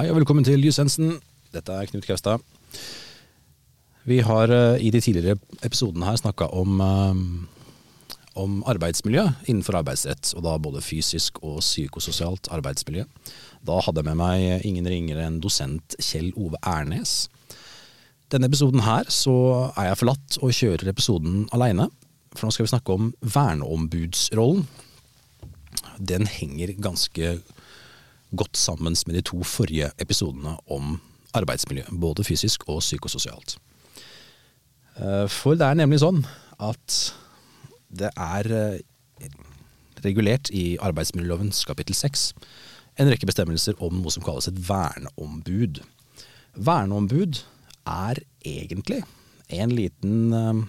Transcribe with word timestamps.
Hei 0.00 0.06
og 0.08 0.16
velkommen 0.16 0.46
til 0.46 0.62
Jusensen. 0.64 1.18
Dette 1.52 1.74
er 1.76 1.88
Knut 1.90 2.06
Kaustad. 2.08 2.40
Vi 4.08 4.22
har 4.24 4.48
eh, 4.48 4.80
i 4.80 4.88
de 4.88 5.02
tidligere 5.04 5.36
episodene 5.60 6.06
her 6.08 6.16
snakka 6.16 6.46
om, 6.56 6.80
eh, 6.80 8.14
om 8.40 8.54
arbeidsmiljø 8.72 9.26
innenfor 9.44 9.76
arbeidsrett, 9.82 10.30
og 10.38 10.46
da 10.46 10.54
både 10.56 10.80
fysisk 10.80 11.42
og 11.44 11.60
psykososialt 11.60 12.48
arbeidsmiljø. 12.48 13.04
Da 13.68 13.76
hadde 13.84 14.00
jeg 14.00 14.08
med 14.08 14.20
meg 14.22 14.64
ingen 14.64 14.88
ringere 14.88 15.28
enn 15.28 15.36
dosent 15.44 15.98
Kjell 16.00 16.32
Ove 16.32 16.56
Ernes. 16.64 17.28
Denne 18.32 18.48
episoden 18.48 18.86
her 18.88 19.04
så 19.12 19.36
er 19.74 19.90
jeg 19.90 20.00
forlatt 20.06 20.40
og 20.40 20.56
kjører 20.62 20.94
episoden 20.96 21.44
aleine, 21.52 21.90
for 22.32 22.48
nå 22.48 22.56
skal 22.56 22.70
vi 22.70 22.72
snakke 22.72 22.96
om 22.96 23.12
verneombudsrollen. 23.20 24.64
Den 26.00 26.24
henger 26.40 26.78
ganske 26.80 27.36
godt 27.36 27.56
sammen 28.54 28.96
med 29.06 29.14
de 29.14 29.22
to 29.22 29.42
forrige 29.42 29.90
episodene 29.98 30.56
om 30.70 31.00
arbeidsmiljø, 31.34 31.84
både 32.00 32.24
fysisk 32.24 32.68
og 32.68 32.80
psykososialt. 32.80 33.58
Eh, 34.96 35.28
for 35.28 35.54
det 35.54 35.66
er 35.66 35.78
nemlig 35.78 36.00
sånn 36.02 36.24
at 36.60 37.14
det 37.90 38.10
er 38.16 38.50
eh, 38.50 39.30
regulert 40.04 40.50
i 40.50 40.78
arbeidsmiljølovens 40.80 41.64
kapittel 41.64 41.94
seks 41.94 42.32
en 43.00 43.08
rekke 43.08 43.28
bestemmelser 43.28 43.78
om 43.80 44.00
noe 44.00 44.12
som 44.12 44.24
kalles 44.24 44.48
et 44.50 44.58
verneombud. 44.68 45.80
Verneombud 46.58 47.42
er 47.88 48.20
egentlig 48.44 49.02
en 49.50 49.72
liten 49.74 50.34
eh, 50.36 50.60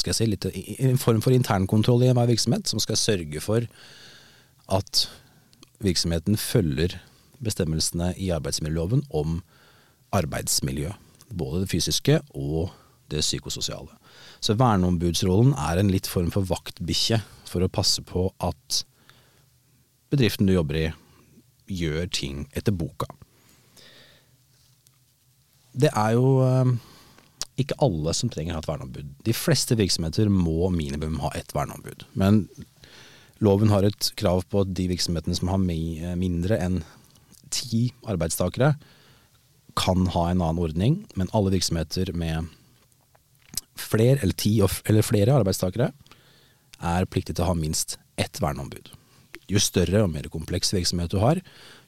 si, 0.00 0.26
litt, 0.26 0.46
en 0.78 0.98
form 1.00 1.22
for 1.24 1.34
internkontroll 1.36 2.04
i 2.04 2.10
enhver 2.10 2.30
virksomhet, 2.30 2.68
som 2.70 2.82
skal 2.82 3.00
sørge 3.00 3.42
for 3.44 3.66
at 4.72 5.06
virksomheten 5.84 6.38
følger 6.40 6.96
bestemmelsene 7.44 8.12
i 8.16 8.30
arbeidsmiljøloven 8.34 9.04
om 9.10 9.40
arbeidsmiljø. 10.16 10.92
Både 11.36 11.64
det 11.64 11.70
fysiske 11.70 12.20
og 12.34 12.72
det 13.10 13.22
psykososiale. 13.22 13.92
Så 14.40 14.56
verneombudsrollen 14.58 15.54
er 15.58 15.80
en 15.80 15.90
litt 15.92 16.08
form 16.10 16.30
for 16.34 16.46
vaktbikkje 16.48 17.20
for 17.46 17.64
å 17.64 17.72
passe 17.72 18.02
på 18.06 18.28
at 18.44 18.82
bedriften 20.12 20.48
du 20.48 20.54
jobber 20.54 20.80
i, 20.80 20.88
gjør 21.66 22.06
ting 22.14 22.44
etter 22.54 22.74
boka. 22.74 23.08
Det 25.76 25.90
er 25.92 26.14
jo 26.16 26.28
eh, 26.46 26.76
ikke 27.60 27.78
alle 27.84 28.14
som 28.16 28.30
trenger 28.32 28.54
å 28.54 28.58
ha 28.58 28.62
et 28.62 28.70
verneombud. 28.70 29.10
De 29.26 29.34
fleste 29.36 29.76
virksomheter 29.78 30.30
må 30.32 30.70
minimum 30.72 31.18
ha 31.24 31.32
et 31.36 31.52
verneombud. 31.56 32.06
Men 32.14 32.44
Loven 33.44 33.72
har 33.72 33.84
et 33.84 34.10
krav 34.16 34.44
på 34.48 34.62
at 34.64 34.72
de 34.76 34.88
virksomhetene 34.92 35.36
som 35.36 35.50
har 35.52 35.60
mindre 35.60 36.60
enn 36.62 36.80
ti 37.52 37.90
arbeidstakere, 38.08 38.74
kan 39.76 40.06
ha 40.14 40.22
en 40.30 40.40
annen 40.40 40.62
ordning, 40.62 41.02
men 41.20 41.28
alle 41.36 41.52
virksomheter 41.52 42.14
med 42.16 42.48
flere 43.76 44.22
eller 44.24 44.36
ti 44.40 44.54
eller 44.62 45.04
flere 45.04 45.34
arbeidstakere 45.36 45.90
er 46.80 47.08
pliktig 47.12 47.36
til 47.36 47.44
å 47.44 47.50
ha 47.50 47.58
minst 47.58 47.98
ett 48.16 48.40
verneombud. 48.40 48.88
Jo 49.52 49.60
større 49.62 50.02
og 50.02 50.10
mer 50.10 50.26
kompleks 50.32 50.72
virksomhet 50.74 51.12
du 51.12 51.20
har, 51.22 51.38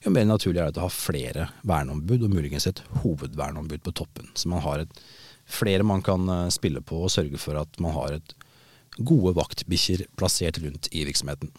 jo 0.05 0.13
mer 0.15 0.29
naturlig 0.29 0.61
er 0.63 0.71
det 0.71 0.83
å 0.83 0.87
ha 0.87 0.93
flere 0.93 1.49
verneombud, 1.67 2.23
og 2.23 2.35
muligens 2.37 2.69
et 2.71 2.83
hovedverneombud 3.01 3.83
på 3.83 3.95
toppen. 3.99 4.29
Så 4.39 4.53
man 4.53 4.63
har 4.63 4.85
et, 4.85 5.01
flere 5.49 5.87
man 5.87 6.05
kan 6.07 6.29
eh, 6.29 6.53
spille 6.55 6.85
på 6.85 7.01
og 7.07 7.11
sørge 7.11 7.41
for 7.41 7.59
at 7.59 7.81
man 7.83 7.97
har 7.97 8.21
et 8.21 8.37
gode 9.07 9.35
vaktbikkjer 9.39 10.07
plassert 10.19 10.61
rundt 10.63 10.91
i 10.93 11.05
virksomheten. 11.07 11.53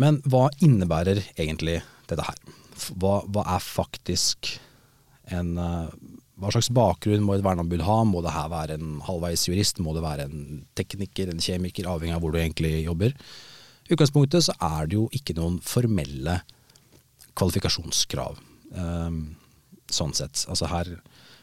Men 0.00 0.20
hva 0.28 0.48
innebærer 0.64 1.22
egentlig 1.36 1.80
dette 2.08 2.24
her? 2.24 2.38
Hva, 2.96 3.20
hva 3.28 3.44
er 3.56 3.60
faktisk 3.64 4.54
en 5.30 5.58
eh, 5.60 5.92
Hva 6.40 6.48
slags 6.54 6.70
bakgrunn 6.72 7.20
må 7.26 7.34
et 7.36 7.44
verneombud 7.44 7.82
ha? 7.84 7.98
Må 8.08 8.22
det 8.24 8.32
her 8.32 8.48
være 8.48 8.78
en 8.78 8.94
halvveis 9.04 9.44
jurist? 9.44 9.82
Må 9.84 9.92
det 9.92 10.00
være 10.00 10.24
en 10.24 10.62
tekniker, 10.78 11.28
en 11.28 11.42
kjemiker, 11.44 11.84
avhengig 11.84 12.16
av 12.16 12.24
hvor 12.24 12.32
du 12.32 12.38
egentlig 12.40 12.86
jobber? 12.86 13.12
I 13.84 13.92
utgangspunktet 13.92 14.46
så 14.46 14.54
er 14.56 14.88
det 14.88 14.96
jo 14.96 15.04
ikke 15.12 15.36
noen 15.36 15.58
formelle 15.60 16.38
kvalifikasjonskrav. 17.36 18.40
Um, 18.72 19.20
sånn 19.92 20.16
sett. 20.16 20.46
Altså 20.48 20.70
her 20.70 20.94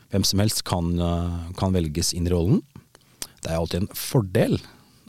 Hvem 0.07 0.23
som 0.23 0.39
helst 0.39 0.61
kan, 0.63 0.85
eh, 1.03 1.47
kan 1.59 1.73
velges 1.75 2.13
inn 2.15 2.29
i 2.29 2.31
rollen. 2.31 2.61
Det 3.47 3.53
er 3.53 3.61
alltid 3.61 3.85
en 3.85 3.95
fordel 3.95 4.57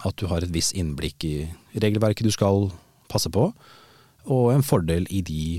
at 0.06 0.14
du 0.20 0.28
har 0.30 0.44
et 0.46 0.52
visst 0.54 0.76
innblikk 0.78 1.24
i 1.26 1.48
regelverket 1.74 2.22
du 2.22 2.30
skal 2.30 2.68
passe 3.10 3.26
på, 3.34 3.48
og 4.30 4.44
en 4.52 4.62
fordel 4.62 5.08
i 5.10 5.24
de 5.26 5.58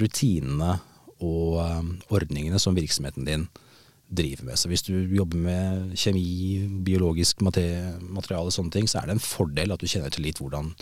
rutinene 0.00 0.78
og 1.20 1.60
um, 1.60 1.90
ordningene 2.08 2.56
som 2.62 2.76
virksomheten 2.78 3.28
din 3.28 3.44
driver 4.08 4.48
med. 4.48 4.56
Så 4.56 4.70
hvis 4.72 4.86
du 4.86 4.94
jobber 4.96 5.36
med 5.44 5.92
kjemi, 5.98 6.64
biologisk 6.86 7.44
materiale 7.44 8.48
og 8.48 8.56
sånne 8.56 8.72
ting, 8.72 8.88
så 8.88 9.02
er 9.02 9.10
det 9.10 9.18
en 9.18 9.26
fordel 9.26 9.74
at 9.74 9.84
du 9.84 9.90
kjenner 9.90 10.14
til 10.14 10.24
litt 10.24 10.40
hvordan 10.40 10.72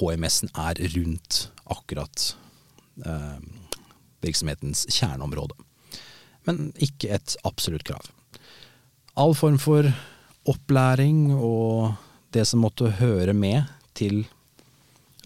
HMS-en 0.00 0.50
er 0.58 0.80
rundt 0.96 1.44
akkurat 1.70 2.32
eh, 3.06 3.38
virksomhetens 4.26 4.88
kjerneområde. 4.90 5.54
Men 6.48 6.72
ikke 6.82 7.14
et 7.14 7.36
absolutt 7.46 7.86
krav. 7.86 8.10
All 9.14 9.36
form 9.38 9.60
for 9.60 9.86
opplæring 10.48 11.30
og 11.36 11.94
det 12.34 12.46
som 12.48 12.62
måtte 12.64 12.90
høre 12.98 13.34
med 13.36 13.68
til 13.98 14.24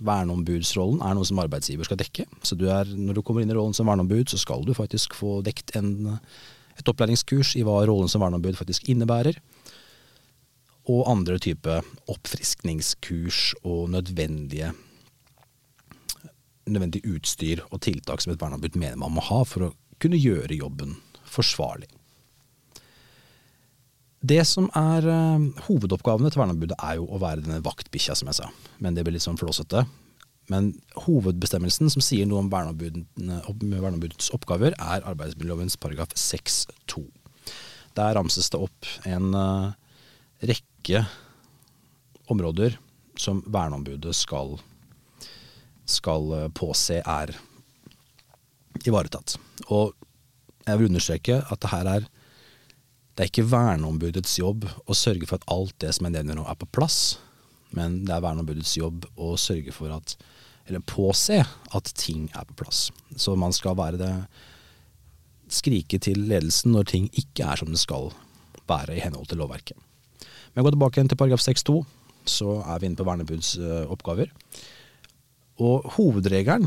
verneombudsrollen, 0.05 1.01
er 1.01 1.17
noe 1.17 1.25
som 1.25 1.41
arbeidsgiver 1.41 1.89
skal 1.89 2.01
dekke. 2.01 2.27
Så 2.45 2.59
du 2.59 2.67
er, 2.69 2.89
når 2.91 3.17
du 3.17 3.23
kommer 3.25 3.45
inn 3.45 3.53
i 3.53 3.57
rollen 3.57 3.77
som 3.77 3.89
verneombud, 3.89 4.29
så 4.29 4.41
skal 4.41 4.67
du 4.67 4.75
faktisk 4.77 5.17
få 5.17 5.39
dekt 5.47 5.73
en, 5.79 6.19
et 6.77 6.91
opplæringskurs 6.91 7.55
i 7.57 7.65
hva 7.65 7.79
rollen 7.89 8.11
som 8.13 8.25
verneombud 8.25 8.59
faktisk 8.59 8.91
innebærer. 8.93 9.39
Og 10.93 11.07
andre 11.11 11.39
type 11.43 11.81
oppfriskningskurs 12.13 13.55
og 13.65 13.89
nødvendige 13.95 14.75
nødvendig 16.67 17.05
utstyr 17.07 17.63
og 17.71 17.81
tiltak 17.87 18.23
som 18.23 18.35
et 18.35 18.43
verneombud 18.43 18.77
mener 18.79 18.99
man 18.99 19.15
må 19.15 19.25
ha 19.29 19.43
for 19.47 19.69
å 19.69 19.75
kunne 20.03 20.19
gjøre 20.19 20.59
jobben 20.59 20.97
forsvarlig. 21.31 21.89
Det 24.27 24.43
som 24.49 24.67
er 24.75 25.07
uh, 25.07 25.43
hovedoppgavene 25.69 26.31
til 26.33 26.41
verneombudet, 26.41 26.79
er 26.83 26.99
jo 26.99 27.07
å 27.13 27.21
være 27.23 27.45
denne 27.45 27.63
vaktbikkja, 27.65 28.17
som 28.19 28.31
jeg 28.31 28.39
sa. 28.41 28.51
Men 28.83 28.97
det 28.97 29.05
blir 29.07 29.15
litt 29.17 29.27
sånn 29.27 29.39
flåsete. 29.39 29.85
Men 30.51 30.71
hovedbestemmelsen 31.05 31.91
som 31.93 32.03
sier 32.05 32.27
noe 32.29 32.45
om 32.45 32.51
verneombudets 32.51 34.31
oppgaver, 34.35 34.77
er 34.79 35.07
arbeidsmiljølovens 35.07 35.79
paragraf 35.83 36.15
6-2. 36.19 37.03
Der 37.99 38.15
ramses 38.19 38.51
det 38.53 38.61
opp 38.63 38.89
en 39.09 39.35
uh, 39.35 39.75
rekke 40.47 41.05
områder 42.33 42.79
som 43.21 43.43
verneombudet 43.47 44.15
skal, 44.17 44.57
skal 45.89 46.33
uh, 46.35 46.49
påse 46.55 47.01
er 47.03 47.35
ivaretatt. 48.87 49.39
Og 49.71 49.95
jeg 50.67 50.79
vil 50.79 50.91
understreke 50.91 51.41
at 51.43 51.63
det 51.63 51.73
her 51.73 51.95
er 51.97 52.13
det 53.17 53.25
er 53.25 53.31
ikke 53.31 53.49
verneombudets 53.49 54.35
jobb 54.39 54.67
å 54.69 54.97
sørge 54.97 55.29
for 55.29 55.41
at 55.41 55.47
alt 55.53 55.73
det 55.81 55.95
som 55.97 56.05
jeg 56.05 56.19
nevner 56.19 56.37
nå, 56.37 56.45
er 56.45 56.59
på 56.61 56.69
plass, 56.69 57.17
men 57.77 58.03
det 58.05 58.13
er 58.13 58.25
verneombudets 58.25 58.75
jobb 58.77 59.07
å 59.17 59.35
sørge 59.41 59.73
for 59.75 59.95
at 59.97 60.19
eller 60.67 60.83
påse 60.83 61.39
at 61.47 61.91
ting 61.95 62.27
er 62.35 62.47
på 62.49 62.57
plass. 62.65 62.89
Så 63.15 63.37
man 63.39 63.55
skal 63.55 63.77
være 63.79 64.01
det 64.01 64.13
skrike 65.55 66.01
til 66.03 66.25
ledelsen 66.27 66.75
når 66.75 66.89
ting 66.91 67.05
ikke 67.15 67.47
er 67.47 67.61
som 67.61 67.71
det 67.71 67.79
skal 67.79 68.11
være 68.67 68.97
i 68.97 69.03
henhold 69.05 69.29
til 69.31 69.39
lovverket. 69.39 69.79
Men 70.53 70.67
gå 70.67 70.73
tilbake 70.75 71.05
til 71.07 71.21
paragraf 71.21 71.45
6-2, 71.45 71.77
så 72.27 72.57
er 72.67 72.83
vi 72.83 72.91
inne 72.91 72.99
på 72.99 73.07
verneombuds 73.07 73.55
oppgaver. 73.87 74.33
Og 75.63 75.87
hovedregelen 75.95 76.67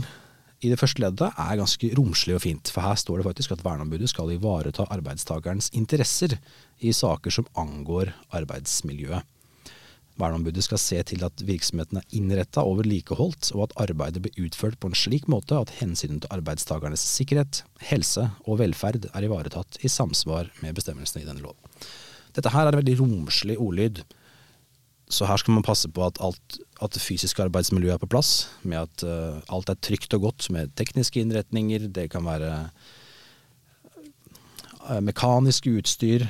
i 0.59 0.69
det 0.71 0.79
første 0.79 0.99
leddet 0.99 1.31
er 1.39 1.57
ganske 1.59 1.89
romslig 1.95 2.35
og 2.35 2.43
fint, 2.43 2.71
for 2.73 2.83
her 2.83 2.97
står 2.99 3.19
det 3.19 3.27
faktisk 3.29 3.53
at 3.55 3.61
verneombudet 3.63 4.09
skal 4.11 4.33
ivareta 4.33 4.83
arbeidstakerens 4.91 5.69
interesser 5.77 6.35
i 6.83 6.91
saker 6.95 7.31
som 7.31 7.47
angår 7.59 8.11
arbeidsmiljøet. 8.35 9.23
Verneombudet 10.19 10.65
skal 10.65 10.81
se 10.83 10.99
til 11.07 11.23
at 11.23 11.45
virksomheten 11.47 12.01
er 12.01 12.15
innretta 12.17 12.65
og 12.67 12.81
vedlikeholdt, 12.81 13.53
og 13.55 13.69
at 13.69 13.77
arbeidet 13.85 14.25
blir 14.25 14.49
utført 14.49 14.75
på 14.81 14.91
en 14.91 14.99
slik 14.99 15.29
måte 15.31 15.55
at 15.55 15.71
hensynet 15.79 16.25
til 16.25 16.35
arbeidstakernes 16.35 17.05
sikkerhet, 17.07 17.61
helse 17.87 18.27
og 18.43 18.59
velferd 18.59 19.07
er 19.13 19.29
ivaretatt 19.29 19.79
i 19.79 19.91
samsvar 19.91 20.51
med 20.59 20.75
bestemmelsene 20.75 21.23
i 21.23 21.29
denne 21.29 21.45
loven. 21.45 21.87
Dette 22.35 22.51
her 22.51 22.67
er 22.67 22.75
en 22.75 22.81
veldig 22.81 22.97
romslig 22.99 23.55
ordlyd, 23.55 24.03
så 25.09 25.25
her 25.25 25.39
skal 25.41 25.55
man 25.57 25.65
passe 25.65 25.89
på 25.89 26.05
at, 26.05 26.19
alt, 26.21 26.59
at 26.81 26.93
det 26.93 27.01
fysiske 27.01 27.43
arbeidsmiljøet 27.43 27.95
er 27.95 28.01
på 28.03 28.11
plass, 28.13 28.49
med 28.61 28.77
at 28.85 29.05
uh, 29.05 29.41
alt 29.49 29.71
er 29.71 29.79
trygt 29.81 30.13
og 30.13 30.27
godt 30.27 30.49
med 30.53 30.75
tekniske 30.77 31.21
innretninger. 31.21 31.87
Det 31.89 32.11
kan 32.13 32.25
være 32.25 32.69
uh, 34.85 34.99
mekanisk 35.01 35.71
utstyr. 35.71 36.27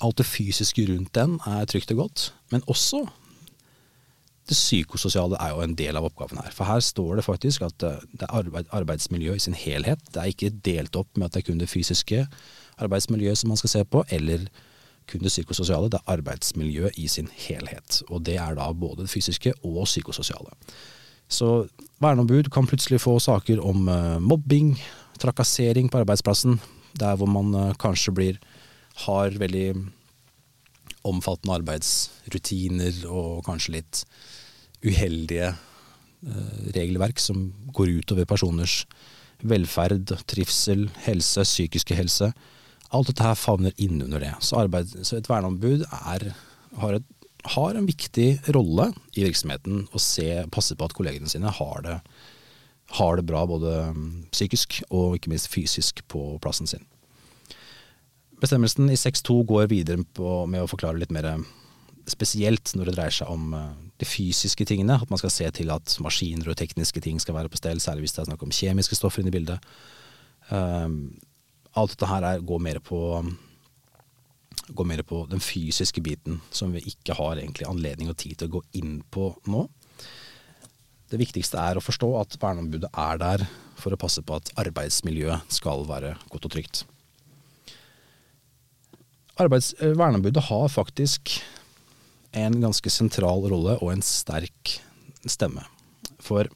Alt 0.00 0.18
det 0.18 0.26
fysiske 0.26 0.86
rundt 0.92 1.14
den 1.18 1.40
er 1.46 1.66
trygt 1.70 1.90
og 1.94 2.06
godt. 2.06 2.30
Men 2.54 2.62
også 2.70 3.04
det 4.48 4.56
psykososiale 4.56 5.38
er 5.40 5.54
jo 5.54 5.62
en 5.64 5.76
del 5.78 5.96
av 5.96 6.04
oppgaven 6.04 6.42
her. 6.42 6.52
For 6.52 6.68
her 6.68 6.82
står 6.84 7.16
det 7.16 7.24
faktisk 7.24 7.64
at 7.64 7.84
eh, 7.86 8.02
det 8.12 8.26
er 8.26 8.34
arbeid, 8.42 8.68
arbeidsmiljø 8.76 9.38
i 9.38 9.40
sin 9.40 9.56
helhet. 9.56 10.02
Det 10.12 10.20
er 10.20 10.32
ikke 10.32 10.52
delt 10.66 10.98
opp 11.00 11.16
med 11.16 11.30
at 11.30 11.36
det 11.36 11.42
er 11.42 11.46
kun 11.48 11.62
det 11.62 11.70
fysiske 11.72 12.26
arbeidsmiljøet 12.84 13.40
som 13.40 13.54
man 13.54 13.60
skal 13.60 13.72
se 13.72 13.84
på, 13.88 14.04
eller 14.12 14.44
kun 15.10 15.24
det 15.24 15.32
psykososiale. 15.32 15.90
Det 15.92 16.00
er 16.00 16.16
arbeidsmiljøet 16.18 16.98
i 17.00 17.08
sin 17.08 17.28
helhet. 17.46 18.02
Og 18.08 18.24
det 18.26 18.36
er 18.40 18.56
da 18.58 18.70
både 18.72 19.04
det 19.04 19.12
fysiske 19.12 19.54
og 19.62 19.84
psykososiale. 19.84 20.54
Så 21.28 21.66
verneombud 22.02 22.50
kan 22.52 22.68
plutselig 22.68 23.00
få 23.00 23.18
saker 23.22 23.60
om 23.64 23.88
uh, 23.88 24.20
mobbing, 24.20 24.74
trakassering 25.20 25.90
på 25.90 26.02
arbeidsplassen. 26.02 26.60
Der 27.00 27.16
hvor 27.16 27.30
man 27.30 27.54
uh, 27.54 27.74
kanskje 27.80 28.14
blir 28.14 28.40
har 29.06 29.34
veldig 29.40 29.74
omfattende 31.04 31.58
arbeidsrutiner 31.58 33.04
og 33.10 33.44
kanskje 33.46 33.76
litt 33.76 34.04
uheldige 34.84 35.50
eh, 35.50 36.56
regelverk 36.76 37.20
som 37.20 37.46
går 37.76 37.98
utover 38.00 38.28
personers 38.28 38.82
velferd, 39.44 40.14
trivsel, 40.30 40.86
helse, 41.04 41.44
psykiske 41.44 41.96
helse. 41.98 42.30
Alt 42.94 43.10
dette 43.10 43.26
her 43.26 43.38
favner 43.38 43.74
innunder 43.76 44.22
det. 44.22 44.32
Så, 44.44 44.58
arbeid, 44.62 44.92
så 45.02 45.18
et 45.18 45.28
verneombud 45.30 45.82
er, 45.88 46.28
har, 46.78 46.98
et, 46.98 47.28
har, 47.56 47.74
en 47.74 47.88
viktig 47.88 48.28
rolle 48.54 48.90
i 49.16 49.26
virksomheten 49.26 49.86
å 49.90 50.02
se, 50.02 50.28
passe 50.54 50.76
på 50.78 50.86
at 50.86 50.94
kollegene 50.96 51.30
sine 51.30 51.50
har 51.50 51.84
det, 51.86 51.98
har 53.00 53.18
det 53.18 53.26
bra 53.26 53.42
både 53.50 53.74
mm, 53.96 54.06
psykisk 54.34 54.82
og 54.90 55.18
ikke 55.18 55.32
minst 55.32 55.50
fysisk 55.50 56.04
på 56.12 56.36
plassen 56.44 56.70
sin. 56.70 56.86
Bestemmelsen 58.42 58.90
i 58.92 58.98
6.2 58.98 59.40
går 59.48 59.68
videre 59.72 60.04
på, 60.14 60.44
med 60.50 60.62
å 60.62 60.70
forklare 60.70 61.00
litt 61.00 61.14
mer 61.14 61.32
spesielt 62.10 62.74
når 62.76 62.90
det 62.90 62.96
dreier 62.98 63.14
seg 63.16 63.30
om 63.32 63.54
eh, 63.56 63.68
de 64.02 64.08
fysiske 64.08 64.66
tingene. 64.68 64.98
At 65.00 65.10
man 65.10 65.20
skal 65.20 65.32
se 65.32 65.50
til 65.56 65.70
at 65.74 65.96
maskiner 66.04 66.52
og 66.52 66.58
tekniske 66.60 67.02
ting 67.04 67.20
skal 67.22 67.38
være 67.38 67.50
på 67.52 67.60
stell, 67.60 67.80
særlig 67.82 68.06
hvis 68.06 68.16
det 68.16 68.24
er 68.24 68.30
snakk 68.32 68.44
om 68.44 68.54
kjemiske 68.54 68.98
stoffer 68.98 69.22
inne 69.22 69.32
i 69.32 69.36
bildet. 69.38 69.70
Um, 70.50 71.16
alt 71.74 71.94
dette 71.94 72.08
her 72.08 72.26
er, 72.28 72.44
går, 72.46 72.60
mer 72.62 72.80
på, 72.84 73.00
går 74.68 74.88
mer 74.88 75.02
på 75.06 75.24
den 75.30 75.42
fysiske 75.42 76.02
biten, 76.04 76.40
som 76.54 76.74
vi 76.74 76.84
ikke 76.90 77.16
har 77.18 77.40
egentlig 77.40 77.68
anledning 77.68 78.12
og 78.12 78.18
tid 78.20 78.38
til 78.38 78.50
å 78.50 78.56
gå 78.58 78.64
inn 78.80 78.98
på 79.14 79.32
nå. 79.50 79.66
Det 81.10 81.20
viktigste 81.20 81.60
er 81.60 81.78
å 81.78 81.84
forstå 81.84 82.08
at 82.20 82.38
verneombudet 82.42 82.90
er 82.90 83.20
der 83.20 83.46
for 83.78 83.94
å 83.94 84.00
passe 84.00 84.22
på 84.24 84.38
at 84.38 84.50
arbeidsmiljøet 84.60 85.52
skal 85.52 85.84
være 85.88 86.14
godt 86.32 86.48
og 86.48 86.54
trygt. 86.54 86.84
Arbeids, 89.40 89.74
eh, 89.80 89.94
verneombudet 89.98 90.46
har 90.46 90.68
faktisk 90.70 91.40
en 92.34 92.60
ganske 92.62 92.90
sentral 92.90 93.46
rolle 93.50 93.76
og 93.80 93.92
en 93.92 94.02
sterk 94.02 94.78
stemme. 95.26 95.64
For 96.22 96.48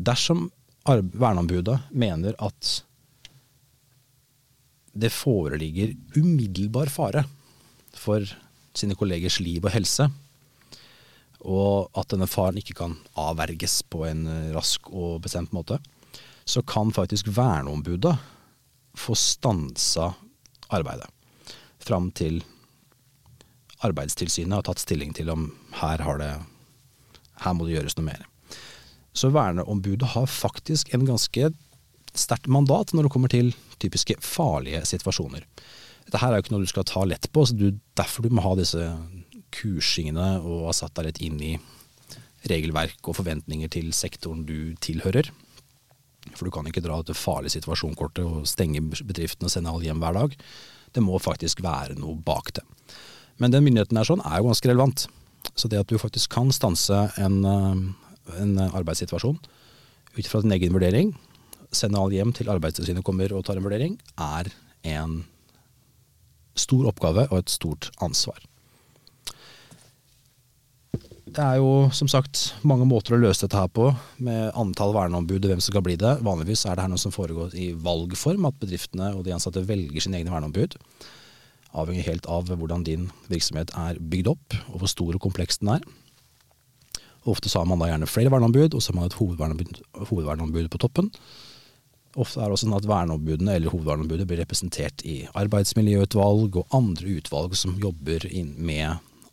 dersom 0.00 0.50
verneombudet 0.86 1.78
mener 1.92 2.36
at 2.42 2.82
det 4.92 5.12
foreligger 5.14 5.94
umiddelbar 6.16 6.90
fare 6.92 7.24
for 7.96 8.26
sine 8.76 8.96
kollegers 8.96 9.38
liv 9.40 9.64
og 9.64 9.72
helse, 9.74 10.08
og 11.42 11.90
at 11.98 12.12
denne 12.12 12.28
faren 12.30 12.60
ikke 12.60 12.76
kan 12.78 12.94
avverges 13.18 13.80
på 13.90 14.04
en 14.08 14.26
rask 14.54 14.86
og 14.92 15.22
bestemt 15.24 15.52
måte, 15.56 15.80
så 16.44 16.62
kan 16.66 16.92
faktisk 16.94 17.30
verneombudet 17.34 18.14
få 18.98 19.16
stansa 19.18 20.12
arbeidet 20.72 21.10
fram 21.82 22.10
til 22.14 22.42
Arbeidstilsynet 23.82 24.54
har 24.54 24.66
tatt 24.66 24.78
stilling 24.78 25.10
til 25.16 25.30
om 25.32 25.48
her, 25.80 26.02
det, 26.20 26.30
her 27.42 27.54
må 27.58 27.66
det 27.66 27.74
gjøres 27.74 27.96
noe 27.98 28.06
mer. 28.06 28.20
Så 29.12 29.32
verneombudet 29.34 30.12
har 30.14 30.28
faktisk 30.30 30.92
en 30.94 31.06
ganske 31.08 31.50
sterkt 32.18 32.50
mandat 32.52 32.92
når 32.92 33.06
det 33.06 33.12
kommer 33.14 33.32
til 33.32 33.52
typiske 33.82 34.18
farlige 34.22 34.82
situasjoner. 34.88 35.44
Dette 36.06 36.20
her 36.20 36.32
er 36.32 36.40
jo 36.40 36.44
ikke 36.44 36.54
noe 36.54 36.64
du 36.66 36.70
skal 36.70 36.86
ta 36.88 37.04
lett 37.08 37.28
på, 37.32 37.44
så 37.46 37.56
du, 37.56 37.70
derfor 37.98 38.26
du 38.26 38.34
må 38.34 38.44
ha 38.44 38.56
disse 38.58 38.80
kursingene 39.52 40.34
og 40.40 40.68
ha 40.68 40.74
satt 40.76 40.96
deg 40.98 41.10
litt 41.10 41.22
inn 41.24 41.38
i 41.44 41.52
regelverk 42.50 43.06
og 43.06 43.16
forventninger 43.20 43.70
til 43.72 43.92
sektoren 43.94 44.44
du 44.48 44.74
tilhører. 44.82 45.30
For 46.32 46.46
du 46.46 46.52
kan 46.54 46.66
ikke 46.68 46.82
dra 46.84 46.98
til 47.06 47.18
farlig 47.18 47.52
situasjon-kortet 47.54 48.24
og 48.24 48.46
stenge 48.50 48.82
bedriften 48.82 49.46
og 49.46 49.52
sende 49.54 49.72
alle 49.72 49.88
hjem 49.88 50.02
hver 50.02 50.18
dag. 50.18 50.36
Det 50.92 51.02
må 51.04 51.18
faktisk 51.22 51.62
være 51.64 51.96
noe 51.98 52.18
bak 52.18 52.52
det. 52.58 52.64
Men 53.40 53.54
den 53.54 53.64
myndigheten 53.66 53.98
er 53.98 54.06
sånn 54.06 54.22
er 54.26 54.40
jo 54.40 54.50
ganske 54.50 54.70
relevant. 54.70 55.06
Så 55.58 55.68
det 55.70 55.80
at 55.80 55.90
du 55.90 55.98
faktisk 56.00 56.30
kan 56.34 56.52
stanse 56.54 57.08
en, 57.18 57.42
eh, 57.44 58.38
en 58.42 58.58
arbeidssituasjon 58.68 59.40
ut 60.12 60.28
fra 60.28 60.42
din 60.42 60.54
egen 60.54 60.74
vurdering, 60.74 61.14
sende 61.72 62.00
alle 62.00 62.18
hjem 62.18 62.32
til 62.36 62.50
Arbeidstilsynet 62.52 63.04
kommer 63.06 63.32
og 63.34 63.44
tar 63.46 63.58
en 63.58 63.66
vurdering, 63.66 63.98
er 64.20 64.50
en 64.88 65.22
stor 66.58 66.88
oppgave 66.90 67.28
og 67.30 67.38
et 67.38 67.52
stort 67.52 67.90
ansvar. 68.04 68.40
Det 71.32 71.40
er 71.40 71.62
jo 71.62 71.88
som 71.96 72.10
sagt 72.12 72.50
mange 72.68 72.84
måter 72.84 73.16
å 73.16 73.22
løse 73.22 73.46
dette 73.46 73.56
her 73.56 73.70
på, 73.72 73.86
med 74.20 74.50
antall 74.58 74.92
verneombud 74.92 75.40
og 75.40 75.54
hvem 75.54 75.62
som 75.64 75.72
skal 75.72 75.84
bli 75.86 75.96
det. 75.96 76.18
Vanligvis 76.26 76.66
er 76.66 76.76
det 76.76 76.84
her 76.84 76.92
noe 76.92 77.00
som 77.00 77.14
foregår 77.14 77.56
i 77.56 77.70
valgform, 77.72 78.44
at 78.50 78.58
bedriftene 78.60 79.14
og 79.16 79.24
de 79.24 79.32
ansatte 79.32 79.64
velger 79.64 80.04
sine 80.04 80.20
egne 80.20 80.34
verneombud 80.34 80.76
avhenger 81.72 82.04
helt 82.04 82.28
av 82.30 82.50
hvordan 82.50 82.84
din 82.86 83.08
virksomhet 83.30 83.72
er 83.78 84.00
bygd 84.00 84.32
opp, 84.34 84.56
og 84.72 84.82
hvor 84.82 84.90
stor 84.90 85.16
og 85.16 85.24
kompleks 85.24 85.60
den 85.62 85.72
er. 85.76 85.86
Ofte 87.28 87.48
så 87.48 87.62
har 87.62 87.68
man 87.70 87.80
da 87.80 87.88
gjerne 87.88 88.10
flere 88.10 88.32
verneombud, 88.34 88.74
og 88.74 88.82
så 88.82 88.92
har 88.92 88.98
man 88.98 89.08
et 89.08 89.16
hovedverneombud, 89.16 89.80
hovedverneombud 90.10 90.68
på 90.72 90.80
toppen. 90.82 91.10
Ofte 92.20 92.40
er 92.40 92.44
det 92.44 92.52
også 92.56 92.66
sånn 92.66 92.76
at 92.76 92.86
verneombudene 92.88 93.52
eller 93.56 93.70
hovedverneombudet 93.72 94.26
blir 94.28 94.40
representert 94.42 94.98
i 95.08 95.28
arbeidsmiljøutvalg 95.38 96.56
og 96.60 96.68
andre 96.76 97.06
utvalg 97.16 97.50
som 97.56 97.80
jobber 97.80 98.20
med 98.60 98.88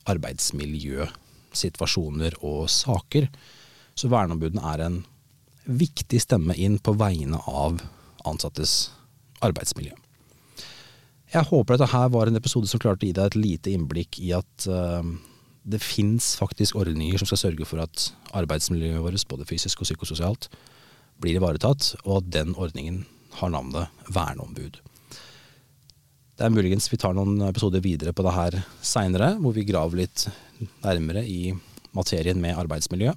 arbeidsmiljøsituasjoner 0.10 2.34
og 2.40 2.70
saker. 2.72 3.28
Så 4.00 4.08
verneombudene 4.12 4.64
er 4.72 4.80
en 4.86 5.06
viktig 5.70 6.20
stemme 6.24 6.54
inn 6.56 6.80
på 6.80 6.94
vegne 6.98 7.38
av 7.52 7.82
ansattes 8.28 8.92
arbeidsmiljø. 9.44 9.92
Jeg 11.30 11.46
håper 11.52 11.74
dette 11.76 11.92
her 11.92 12.08
var 12.10 12.28
en 12.30 12.40
episode 12.40 12.68
som 12.72 12.80
klarte 12.82 13.06
å 13.06 13.08
gi 13.10 13.14
deg 13.14 13.26
et 13.28 13.36
lite 13.38 13.70
innblikk 13.76 14.20
i 14.24 14.32
at 14.34 14.68
uh, 14.72 15.04
det 15.68 15.82
fins 15.84 16.36
faktisk 16.40 16.76
ordninger 16.80 17.18
som 17.22 17.28
skal 17.30 17.44
sørge 17.44 17.66
for 17.70 17.78
at 17.84 17.96
arbeidsmiljøet 18.40 19.04
vårt, 19.04 19.28
både 19.30 19.46
fysisk 19.50 19.82
og 19.84 19.88
psykososialt, 19.90 20.44
blir 21.22 21.40
ivaretatt, 21.40 21.94
og 22.06 22.22
at 22.22 22.30
den 22.34 22.56
ordningen 22.56 23.04
har 23.40 23.52
navnet 23.54 24.06
verneombud. 24.12 24.80
Det 26.40 26.48
er 26.48 26.54
muligens 26.56 26.88
vi 26.88 27.00
tar 27.00 27.16
noen 27.18 27.42
episoder 27.50 27.84
videre 27.84 28.14
på 28.16 28.24
det 28.24 28.36
her 28.36 28.60
seinere, 28.80 29.34
hvor 29.44 29.56
vi 29.56 29.68
graver 29.68 30.06
litt 30.06 30.30
nærmere 30.86 31.26
i 31.28 31.52
materien 31.96 32.40
med 32.40 32.56
arbeidsmiljø. 32.62 33.12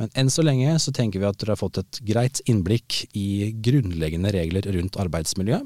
Men 0.00 0.12
enn 0.18 0.32
så 0.32 0.44
lenge 0.44 0.74
så 0.82 0.92
tenker 0.92 1.22
vi 1.22 1.28
at 1.28 1.38
dere 1.40 1.54
har 1.54 1.60
fått 1.60 1.80
et 1.82 2.00
greit 2.08 2.42
innblikk 2.48 3.04
i 3.16 3.52
grunnleggende 3.64 4.32
regler 4.34 4.68
rundt 4.76 4.98
arbeidsmiljø. 5.00 5.62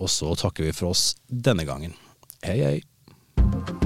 Og 0.00 0.12
så 0.12 0.34
takker 0.36 0.68
vi 0.68 0.76
for 0.76 0.92
oss 0.92 1.12
denne 1.28 1.68
gangen. 1.68 1.96
Hei, 2.44 2.58
hei. 2.60 3.81